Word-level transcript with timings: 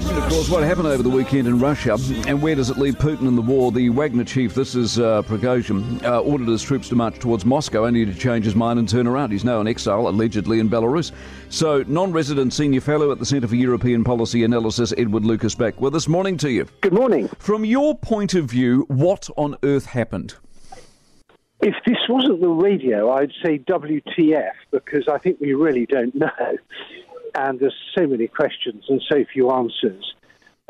question, 0.00 0.22
of 0.22 0.28
course, 0.28 0.48
what 0.48 0.62
happened 0.62 0.86
over 0.86 1.02
the 1.02 1.08
weekend 1.08 1.48
in 1.48 1.58
Russia 1.58 1.96
and 2.28 2.40
where 2.40 2.54
does 2.54 2.70
it 2.70 2.78
leave 2.78 2.94
Putin 2.98 3.26
in 3.26 3.34
the 3.34 3.42
war? 3.42 3.72
The 3.72 3.88
Wagner 3.88 4.22
chief, 4.22 4.54
this 4.54 4.76
is 4.76 4.98
uh, 5.00 5.22
Prigozhin, 5.22 6.00
uh, 6.04 6.20
ordered 6.20 6.46
his 6.46 6.62
troops 6.62 6.88
to 6.90 6.94
march 6.94 7.18
towards 7.18 7.44
Moscow 7.44 7.84
only 7.84 8.04
to 8.04 8.14
change 8.14 8.44
his 8.44 8.54
mind 8.54 8.78
and 8.78 8.88
turn 8.88 9.08
around. 9.08 9.32
He's 9.32 9.44
now 9.44 9.60
in 9.60 9.66
exile, 9.66 10.06
allegedly 10.06 10.60
in 10.60 10.70
Belarus. 10.70 11.10
So, 11.48 11.84
non 11.88 12.12
resident 12.12 12.52
senior 12.52 12.80
fellow 12.80 13.10
at 13.10 13.18
the 13.18 13.26
Centre 13.26 13.48
for 13.48 13.56
European 13.56 14.04
Policy 14.04 14.44
Analysis, 14.44 14.94
Edward 14.96 15.24
Lucas, 15.24 15.56
back 15.56 15.80
with 15.80 15.96
us. 15.96 16.06
Morning 16.06 16.36
to 16.38 16.50
you. 16.50 16.68
Good 16.80 16.92
morning. 16.92 17.28
From 17.38 17.64
your 17.64 17.98
point 17.98 18.34
of 18.34 18.44
view, 18.44 18.84
what 18.88 19.28
on 19.36 19.56
earth 19.64 19.86
happened? 19.86 20.36
If 21.60 21.74
this 21.84 21.98
wasn't 22.08 22.40
the 22.40 22.48
radio, 22.48 23.10
I'd 23.10 23.32
say 23.44 23.58
WTF 23.58 24.52
because 24.70 25.08
I 25.08 25.18
think 25.18 25.40
we 25.40 25.54
really 25.54 25.86
don't 25.86 26.14
know 26.14 26.28
and 27.38 27.60
there's 27.60 27.74
so 27.96 28.06
many 28.06 28.26
questions 28.26 28.84
and 28.88 29.00
so 29.08 29.24
few 29.32 29.50
answers. 29.50 30.14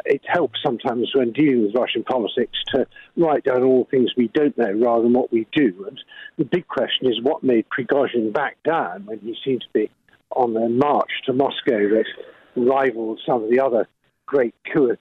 It 0.04 0.20
helps 0.26 0.60
sometimes 0.64 1.10
when 1.14 1.32
dealing 1.32 1.62
with 1.62 1.74
Russian 1.74 2.04
politics 2.04 2.58
to 2.74 2.86
write 3.16 3.44
down 3.44 3.64
all 3.64 3.88
things 3.90 4.12
we 4.16 4.28
don't 4.34 4.56
know 4.56 4.70
rather 4.72 5.02
than 5.02 5.14
what 5.14 5.32
we 5.32 5.46
do. 5.52 5.86
And 5.88 5.98
the 6.36 6.44
big 6.44 6.68
question 6.68 7.08
is 7.08 7.20
what 7.22 7.42
made 7.42 7.66
Prigozhin 7.70 8.32
back 8.32 8.58
down 8.64 9.06
when 9.06 9.18
he 9.20 9.34
seemed 9.44 9.62
to 9.62 9.72
be 9.72 9.90
on 10.36 10.52
the 10.52 10.68
march 10.68 11.10
to 11.24 11.32
Moscow 11.32 11.88
that 11.88 12.04
rivaled 12.54 13.20
some 13.26 13.42
of 13.42 13.50
the 13.50 13.60
other 13.60 13.88
great 14.26 14.54
coups 14.72 15.00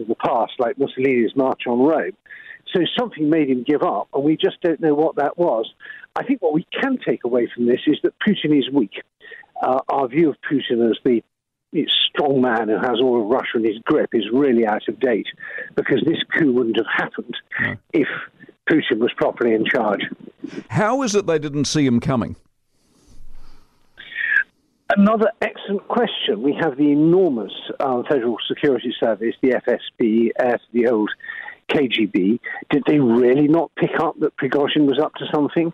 of 0.00 0.08
the 0.08 0.16
past, 0.24 0.52
like 0.58 0.78
Mussolini's 0.78 1.34
march 1.34 1.62
on 1.66 1.80
Rome. 1.80 2.12
So 2.72 2.82
something 2.98 3.28
made 3.28 3.50
him 3.50 3.64
give 3.66 3.82
up, 3.82 4.08
and 4.14 4.22
we 4.22 4.36
just 4.36 4.60
don't 4.62 4.80
know 4.80 4.94
what 4.94 5.16
that 5.16 5.36
was. 5.36 5.68
I 6.14 6.24
think 6.24 6.40
what 6.40 6.54
we 6.54 6.66
can 6.80 6.98
take 7.04 7.24
away 7.24 7.48
from 7.52 7.66
this 7.66 7.80
is 7.86 7.98
that 8.04 8.14
Putin 8.26 8.56
is 8.56 8.70
weak 8.72 9.02
uh, 9.60 9.80
our 9.88 10.08
view 10.08 10.30
of 10.30 10.36
Putin 10.50 10.90
as 10.90 10.98
the 11.04 11.22
strong 12.06 12.40
man 12.40 12.68
who 12.68 12.76
has 12.76 13.00
all 13.00 13.22
of 13.22 13.28
Russia 13.28 13.56
in 13.56 13.64
his 13.64 13.78
grip 13.84 14.10
is 14.12 14.24
really 14.32 14.66
out 14.66 14.88
of 14.88 14.98
date 14.98 15.28
because 15.76 16.02
this 16.04 16.18
coup 16.36 16.52
wouldn't 16.52 16.76
have 16.76 16.86
happened 16.92 17.36
no. 17.60 17.76
if 17.92 18.08
Putin 18.68 18.98
was 18.98 19.12
properly 19.16 19.54
in 19.54 19.64
charge. 19.64 20.02
How 20.68 21.02
is 21.02 21.14
it 21.14 21.26
they 21.26 21.38
didn't 21.38 21.66
see 21.66 21.86
him 21.86 22.00
coming? 22.00 22.36
Another 24.96 25.30
excellent 25.40 25.86
question. 25.86 26.42
We 26.42 26.56
have 26.60 26.76
the 26.76 26.90
enormous 26.90 27.52
uh, 27.78 28.02
Federal 28.08 28.36
Security 28.48 28.92
Service, 28.98 29.36
the 29.40 29.50
FSB, 29.50 30.30
as 30.36 30.58
the 30.72 30.88
old 30.88 31.10
KGB. 31.70 32.40
Did 32.70 32.82
they 32.86 32.98
really 32.98 33.48
not 33.48 33.70
pick 33.76 33.98
up 33.98 34.18
that 34.20 34.36
Prigozhin 34.36 34.86
was 34.86 34.98
up 34.98 35.14
to 35.14 35.26
something? 35.32 35.72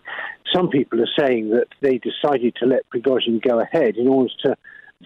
Some 0.55 0.69
people 0.69 1.01
are 1.01 1.09
saying 1.19 1.51
that 1.51 1.69
they 1.81 1.99
decided 1.99 2.55
to 2.57 2.67
let 2.67 2.89
Prigozhin 2.91 3.43
go 3.43 3.61
ahead 3.61 3.97
in 3.97 4.09
order 4.09 4.31
to 4.45 4.57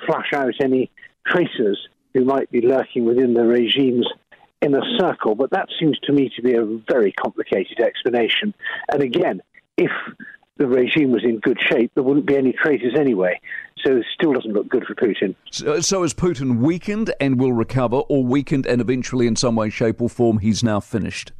flush 0.07 0.33
out 0.35 0.55
any 0.63 0.91
traitors 1.27 1.89
who 2.15 2.25
might 2.25 2.51
be 2.51 2.61
lurking 2.61 3.05
within 3.05 3.35
the 3.35 3.45
regime's 3.45 4.09
inner 4.61 4.83
circle. 4.99 5.35
But 5.35 5.51
that 5.51 5.69
seems 5.79 5.99
to 6.01 6.13
me 6.13 6.31
to 6.37 6.43
be 6.43 6.55
a 6.55 6.65
very 6.65 7.13
complicated 7.13 7.81
explanation. 7.81 8.55
And 8.93 9.03
again, 9.03 9.43
if 9.77 9.91
the 10.61 10.69
regime 10.69 11.11
was 11.11 11.25
in 11.25 11.39
good 11.39 11.59
shape, 11.59 11.91
there 11.95 12.05
wouldn't 12.05 12.27
be 12.27 12.37
any 12.37 12.53
traitors 12.53 12.95
anyway. 12.95 13.41
So 13.83 13.97
it 13.97 14.07
still 14.13 14.35
doesn't 14.35 14.53
look 14.53 14.69
good 14.69 14.85
for 14.85 14.95
Putin. 14.95 15.35
So, 15.51 15.81
so 15.81 16.03
is 16.03 16.13
Putin 16.13 16.59
weakened 16.59 17.15
and 17.19 17.41
will 17.41 17.55
recover, 17.55 17.97
or 17.97 18.23
weakened 18.23 18.67
and 18.67 18.79
eventually, 18.79 19.27
in 19.27 19.37
some 19.37 19.57
way, 19.57 19.71
shape, 19.71 20.03
or 20.03 20.11
form, 20.11 20.39
he's 20.39 20.63
now 20.63 20.79
finished? 20.79 21.33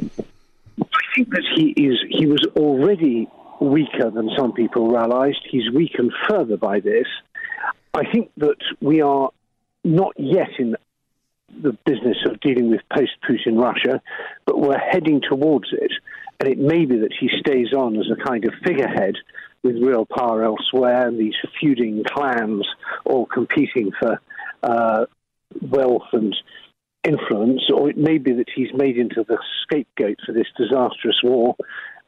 I 0.00 1.02
think 1.16 1.30
that 1.30 1.42
he 1.56 1.70
is. 1.70 1.98
He 2.08 2.26
was 2.26 2.46
already 2.56 3.28
weaker 3.60 4.08
than 4.10 4.30
some 4.36 4.52
people 4.52 4.88
realised. 4.88 5.40
He's 5.50 5.68
weakened 5.72 6.12
further 6.28 6.56
by 6.56 6.78
this. 6.78 7.08
I 7.92 8.04
think 8.08 8.30
that 8.36 8.58
we 8.80 9.00
are 9.00 9.30
not 9.82 10.12
yet 10.16 10.50
in 10.60 10.76
the 11.62 11.76
business 11.84 12.18
of 12.26 12.40
dealing 12.40 12.70
with 12.70 12.80
post-Putin 12.94 13.60
Russia, 13.60 14.00
but 14.46 14.60
we're 14.60 14.78
heading 14.78 15.20
towards 15.20 15.68
it. 15.72 15.92
And 16.40 16.48
it 16.48 16.58
may 16.58 16.84
be 16.84 16.98
that 16.98 17.12
he 17.18 17.28
stays 17.38 17.72
on 17.72 17.96
as 17.96 18.06
a 18.10 18.22
kind 18.22 18.44
of 18.44 18.52
figurehead 18.64 19.16
with 19.62 19.76
real 19.76 20.04
power 20.04 20.44
elsewhere, 20.44 21.08
and 21.08 21.18
these 21.18 21.34
feuding 21.60 22.04
clans 22.04 22.66
all 23.04 23.26
competing 23.26 23.92
for 23.98 24.20
uh, 24.62 25.06
wealth 25.62 26.08
and 26.12 26.34
influence, 27.04 27.62
or 27.72 27.88
it 27.88 27.96
may 27.96 28.18
be 28.18 28.32
that 28.32 28.48
he's 28.54 28.72
made 28.74 28.98
into 28.98 29.24
the 29.26 29.38
scapegoat 29.62 30.18
for 30.24 30.32
this 30.32 30.46
disastrous 30.56 31.20
war, 31.22 31.56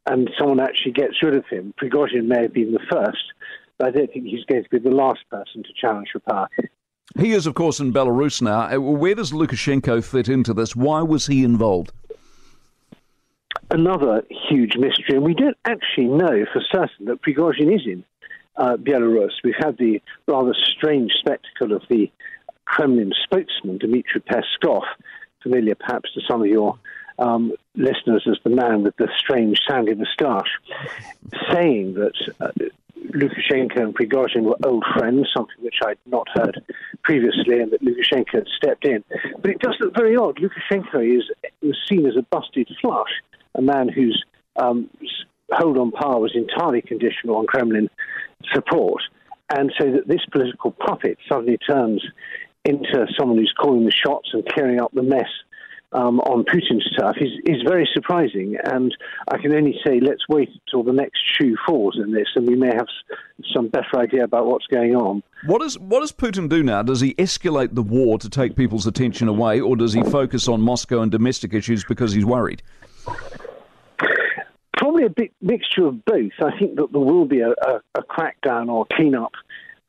and 0.05 0.29
someone 0.37 0.59
actually 0.59 0.91
gets 0.91 1.21
rid 1.21 1.35
of 1.35 1.45
him. 1.47 1.73
Prigozhin 1.81 2.25
may 2.25 2.43
have 2.43 2.53
been 2.53 2.73
the 2.73 2.85
first, 2.91 3.23
but 3.77 3.87
I 3.87 3.91
don't 3.91 4.11
think 4.11 4.25
he's 4.25 4.45
going 4.45 4.63
to 4.63 4.69
be 4.69 4.79
the 4.79 4.95
last 4.95 5.19
person 5.29 5.63
to 5.63 5.69
challenge 5.79 6.09
for 6.11 6.19
power. 6.19 6.49
He 7.19 7.31
is, 7.31 7.47
of 7.47 7.55
course, 7.55 7.79
in 7.79 7.91
Belarus 7.91 8.41
now. 8.41 8.75
Uh, 8.75 8.79
where 8.79 9.15
does 9.15 9.31
Lukashenko 9.31 10.03
fit 10.03 10.29
into 10.29 10.53
this? 10.53 10.75
Why 10.75 11.01
was 11.01 11.25
he 11.25 11.43
involved? 11.43 11.91
Another 13.71 14.23
huge 14.49 14.75
mystery, 14.77 15.15
and 15.15 15.23
we 15.23 15.33
don't 15.33 15.57
actually 15.65 16.05
know 16.05 16.45
for 16.53 16.61
certain 16.71 17.05
that 17.05 17.21
Prigozhin 17.21 17.73
is 17.75 17.81
in 17.85 18.03
uh, 18.55 18.77
Belarus. 18.77 19.31
We've 19.43 19.55
had 19.57 19.77
the 19.77 20.01
rather 20.27 20.53
strange 20.53 21.11
spectacle 21.19 21.75
of 21.75 21.81
the 21.89 22.11
Kremlin 22.65 23.11
spokesman, 23.23 23.79
Dmitry 23.79 24.21
Peskov, 24.21 24.83
familiar 25.41 25.75
perhaps 25.75 26.13
to 26.13 26.21
some 26.29 26.41
of 26.41 26.47
your 26.47 26.77
um, 27.19 27.51
listeners 27.75 28.27
as 28.29 28.37
the 28.43 28.51
man 28.51 28.83
with 28.83 28.95
the 28.97 29.09
strange 29.17 29.59
sounding 29.67 29.97
moustache, 29.97 30.51
saying 31.51 31.95
that 31.95 32.13
uh, 32.39 32.51
Lukashenko 33.11 33.79
and 33.79 33.95
Prigozhin 33.95 34.43
were 34.43 34.57
old 34.63 34.83
friends, 34.97 35.29
something 35.35 35.55
which 35.59 35.79
I'd 35.85 35.97
not 36.05 36.27
heard 36.33 36.61
previously, 37.03 37.59
and 37.59 37.71
that 37.71 37.81
Lukashenko 37.81 38.33
had 38.33 38.47
stepped 38.55 38.85
in. 38.85 39.03
But 39.41 39.51
it 39.51 39.59
does 39.59 39.75
look 39.79 39.95
very 39.95 40.15
odd. 40.15 40.37
Lukashenko 40.37 41.17
is 41.17 41.23
was 41.61 41.77
seen 41.89 42.05
as 42.05 42.15
a 42.17 42.23
busted 42.23 42.69
flush, 42.81 43.11
a 43.55 43.61
man 43.61 43.89
whose 43.89 44.23
um, 44.55 44.89
hold 45.51 45.77
on 45.77 45.91
power 45.91 46.19
was 46.19 46.35
entirely 46.35 46.81
conditional 46.81 47.37
on 47.37 47.45
Kremlin 47.45 47.89
support. 48.53 49.01
And 49.49 49.71
so 49.79 49.91
that 49.91 50.07
this 50.07 50.25
political 50.31 50.71
puppet 50.71 51.17
suddenly 51.29 51.57
turns 51.57 52.03
into 52.65 53.07
someone 53.17 53.37
who's 53.37 53.53
calling 53.57 53.85
the 53.85 53.91
shots 53.91 54.29
and 54.33 54.45
clearing 54.45 54.81
up 54.81 54.91
the 54.93 55.03
mess 55.03 55.29
um, 55.93 56.19
on 56.21 56.43
Putin's 56.43 56.85
turf 56.97 57.15
is, 57.19 57.31
is 57.45 57.61
very 57.65 57.87
surprising. 57.93 58.57
And 58.63 58.95
I 59.27 59.37
can 59.37 59.53
only 59.53 59.79
say, 59.85 59.99
let's 59.99 60.23
wait 60.27 60.49
until 60.65 60.83
the 60.83 60.93
next 60.93 61.19
shoe 61.37 61.55
falls 61.65 61.97
in 62.03 62.11
this, 62.11 62.27
and 62.35 62.47
we 62.47 62.55
may 62.55 62.73
have 62.75 62.87
some 63.53 63.67
better 63.69 63.97
idea 63.97 64.23
about 64.23 64.45
what's 64.45 64.67
going 64.67 64.95
on. 64.95 65.23
What, 65.45 65.61
is, 65.61 65.79
what 65.79 66.01
does 66.01 66.11
Putin 66.11 66.49
do 66.49 66.63
now? 66.63 66.83
Does 66.83 67.01
he 67.01 67.13
escalate 67.15 67.75
the 67.75 67.83
war 67.83 68.17
to 68.19 68.29
take 68.29 68.55
people's 68.55 68.87
attention 68.87 69.27
away, 69.27 69.59
or 69.59 69.75
does 69.75 69.93
he 69.93 70.03
focus 70.03 70.47
on 70.47 70.61
Moscow 70.61 71.01
and 71.01 71.11
domestic 71.11 71.53
issues 71.53 71.83
because 71.83 72.13
he's 72.13 72.25
worried? 72.25 72.61
Probably 74.75 75.05
a 75.05 75.09
big 75.09 75.31
mixture 75.41 75.85
of 75.85 76.03
both. 76.05 76.31
I 76.39 76.57
think 76.59 76.75
that 76.75 76.91
there 76.91 77.01
will 77.01 77.25
be 77.25 77.39
a, 77.39 77.49
a, 77.49 77.81
a 77.95 78.03
crackdown 78.03 78.69
or 78.69 78.85
clean-up 78.93 79.31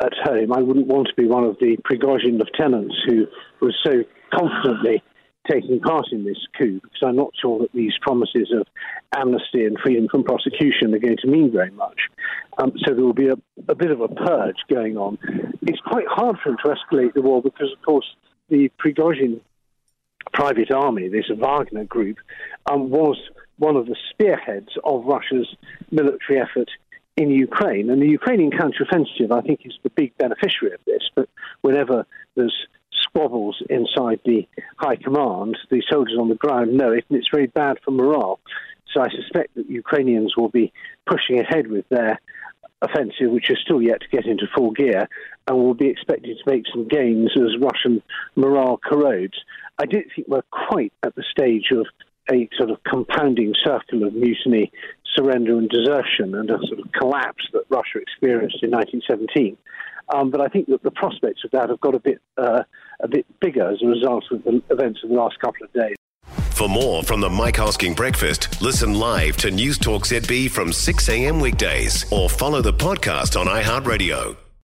at 0.01 0.13
home. 0.23 0.53
I 0.53 0.63
wouldn't 0.63 0.87
want 0.87 1.09
to 1.09 1.15
be 1.15 1.27
one 1.27 1.45
of 1.45 1.57
the 1.61 1.77
Prigozhin 1.85 2.39
lieutenants 2.39 2.95
who 3.07 3.27
was 3.61 3.75
so 3.85 4.05
confidently 4.33 5.03
taking 5.49 5.81
part 5.81 6.07
in 6.13 6.25
this 6.25 6.39
coup, 6.57 6.81
because 6.83 7.03
I'm 7.03 7.17
not 7.17 7.31
sure 7.41 7.61
that 7.61 7.73
these 7.73 7.93
promises 8.01 8.53
of 8.53 8.67
amnesty 9.17 9.65
and 9.65 9.79
freedom 9.83 10.09
from 10.11 10.25
prosecution 10.25 10.95
are 10.95 10.99
going 10.99 11.17
to 11.19 11.29
mean 11.29 11.53
very 11.53 11.71
much. 11.71 11.99
Um, 12.59 12.73
so 12.85 12.95
there 12.95 13.05
will 13.05 13.13
be 13.13 13.29
a, 13.29 13.37
a, 13.69 13.75
bit 13.75 13.91
of 13.91 14.01
a 14.01 14.09
purge 14.09 14.57
going 14.69 14.97
on. 14.97 15.19
It's 15.63 15.81
quite 15.81 16.07
hard 16.09 16.37
for 16.43 16.51
him 16.51 16.59
to 16.65 16.75
escalate 16.75 17.15
the 17.15 17.23
war 17.23 17.43
because, 17.43 17.73
of 17.73 17.85
course, 17.85 18.07
the 18.49 18.71
Prigozhin 18.79 19.41
private 20.33 20.71
army, 20.71 21.09
this 21.09 21.31
Wagner 21.35 21.85
group, 21.85 22.19
um, 22.71 22.91
was 22.91 23.19
one 23.59 23.77
of 23.77 23.87
the 23.87 23.97
spearheads 24.11 24.71
of 24.85 25.05
Russia's 25.05 25.49
military 25.91 26.41
effort 26.41 26.69
in 27.17 27.31
Ukraine. 27.31 27.91
And 27.91 28.01
the 28.01 28.09
Ukrainian 28.09 28.51
counteroffensive, 28.51 29.33
I 29.33 29.41
think, 29.41 29.61
is 29.65 29.75
the 29.83 29.91
big 29.91 30.17
beneficiary 30.19 30.75
of 30.75 30.81
this. 30.87 31.03
But 31.15 31.29
whenever 31.63 32.07
there's 32.37 32.55
squabbles 33.19 33.61
inside 33.69 34.21
the 34.25 34.47
high 34.77 34.97
command, 34.97 35.57
the 35.71 35.83
soldiers 35.91 36.17
on 36.21 36.29
the 36.29 36.35
ground 36.37 36.77
know 36.77 36.93
it, 36.93 37.05
and 37.09 37.19
it's 37.19 37.29
very 37.33 37.49
bad 37.49 37.77
for 37.85 37.91
morale. 37.91 38.39
So 38.95 39.03
I 39.03 39.09
suspect 39.11 39.55
that 39.57 39.69
Ukrainians 39.69 40.35
will 40.37 40.49
be 40.49 40.73
pushing 41.07 41.41
ahead 41.41 41.67
with 41.67 41.89
their 41.89 42.21
offensive, 42.81 43.31
which 43.31 43.51
is 43.51 43.59
still 43.61 43.83
yet 43.83 44.01
to 44.01 44.09
get 44.09 44.25
into 44.25 44.47
full 44.55 44.71
gear, 44.71 45.09
and 45.47 45.57
will 45.57 45.75
be 45.75 45.89
expected 45.89 46.39
to 46.39 46.51
make 46.51 46.65
some 46.73 46.87
gains 46.87 47.33
as 47.37 47.61
Russian 47.61 48.03
morale 48.37 48.79
corrodes. 48.83 49.39
I 49.79 49.87
don't 49.87 50.07
think 50.15 50.29
we're 50.29 50.43
quite 50.51 50.93
at 51.03 51.15
the 51.17 51.25
stage 51.29 51.73
of 51.73 51.87
a 52.31 52.49
sort 52.57 52.71
of 52.71 52.79
compounding 52.85 53.55
circle 53.65 54.05
of 54.05 54.15
mutiny, 54.15 54.71
surrender, 55.17 55.59
and 55.59 55.69
desertion, 55.69 56.35
and 56.35 56.51
a 56.51 56.59
sort 56.69 56.79
of 56.79 56.93
collapse 56.93 57.43
that 57.53 57.65
Russia 57.69 57.99
experienced 57.99 58.63
in 58.63 58.71
1917. 58.71 59.57
Um, 60.15 60.31
but 60.31 60.41
I 60.41 60.49
think 60.49 60.69
that 60.69 60.83
the 60.83 60.91
prospects 60.91 61.45
of 61.45 61.51
that 61.51 61.69
have 61.69 61.81
got 61.81 61.95
a 61.95 62.01
bit 62.01 62.21
uh, 62.37 62.63
a 63.01 63.09
bit 63.09 63.27
bigger 63.41 63.71
as 63.71 63.83
a 63.83 63.87
result 63.87 64.25
of 64.31 64.43
the 64.45 64.63
events 64.71 65.01
of 65.03 65.11
the 65.11 65.17
last 65.17 65.39
couple 65.41 65.65
of 65.65 65.73
days. 65.73 65.97
For 66.51 66.69
more 66.69 67.05
from 67.05 67.21
the 67.21 67.31
Mike 67.31 67.57
Hosking 67.57 67.95
Breakfast, 67.95 68.61
listen 68.61 68.95
live 68.95 69.37
to 69.39 69.51
News 69.51 69.79
Talk 69.79 70.05
ZB 70.05 70.51
from 70.51 70.73
6 70.73 71.09
a.m. 71.09 71.39
weekdays 71.39 72.11
or 72.11 72.29
follow 72.29 72.61
the 72.61 72.73
podcast 72.73 73.41
on 73.41 73.47
iHeartRadio. 73.47 74.48